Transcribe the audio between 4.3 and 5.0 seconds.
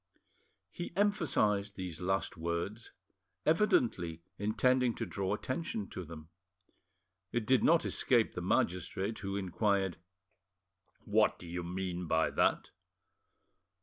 intending